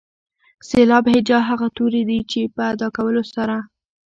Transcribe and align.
سېلاب 0.67 1.05
هجا 1.13 1.39
هغه 1.49 1.67
توري 1.77 2.01
دي 2.09 2.19
چې 2.31 2.39
په 2.53 2.61
ادا 2.71 2.87
کولو 2.97 3.23
سره. 3.33 3.55